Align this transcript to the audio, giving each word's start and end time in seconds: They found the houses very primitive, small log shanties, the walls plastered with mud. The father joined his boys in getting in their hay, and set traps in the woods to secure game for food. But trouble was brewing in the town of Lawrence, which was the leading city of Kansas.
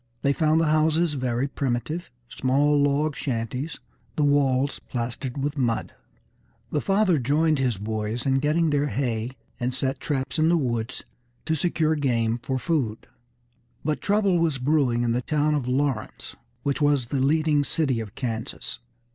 They 0.23 0.33
found 0.33 0.59
the 0.59 0.65
houses 0.73 1.13
very 1.13 1.47
primitive, 1.47 2.09
small 2.27 2.75
log 2.75 3.15
shanties, 3.15 3.77
the 4.15 4.23
walls 4.23 4.79
plastered 4.79 5.37
with 5.43 5.59
mud. 5.59 5.93
The 6.71 6.81
father 6.81 7.19
joined 7.19 7.59
his 7.59 7.77
boys 7.77 8.25
in 8.25 8.39
getting 8.39 8.63
in 8.63 8.69
their 8.71 8.87
hay, 8.87 9.37
and 9.59 9.75
set 9.75 9.99
traps 9.99 10.39
in 10.39 10.49
the 10.49 10.57
woods 10.57 11.03
to 11.45 11.53
secure 11.53 11.93
game 11.93 12.39
for 12.41 12.57
food. 12.57 13.05
But 13.85 14.01
trouble 14.01 14.39
was 14.39 14.57
brewing 14.57 15.03
in 15.03 15.11
the 15.11 15.21
town 15.21 15.53
of 15.53 15.67
Lawrence, 15.67 16.35
which 16.63 16.81
was 16.81 17.05
the 17.09 17.21
leading 17.21 17.63
city 17.63 17.99
of 17.99 18.15
Kansas. 18.15 18.79